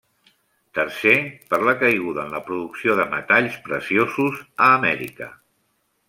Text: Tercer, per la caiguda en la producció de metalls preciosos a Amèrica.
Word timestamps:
Tercer, 0.77 1.13
per 1.53 1.59
la 1.67 1.75
caiguda 1.83 2.23
en 2.23 2.33
la 2.37 2.41
producció 2.49 2.95
de 3.03 3.07
metalls 3.13 3.59
preciosos 3.67 4.41
a 4.69 4.75
Amèrica. 4.81 5.29